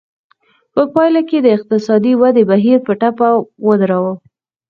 [0.73, 3.29] په پایله کې د اقتصادي ودې بهیر په ټپه
[3.67, 4.13] ودراوه.